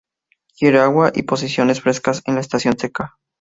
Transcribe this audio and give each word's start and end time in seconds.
Quiere 0.57 0.79
agua 0.79 1.11
y 1.13 1.21
posiciones 1.21 1.81
frescas 1.81 2.23
en 2.25 2.33
la 2.33 2.41
estación 2.41 2.75
seca. 2.79 3.19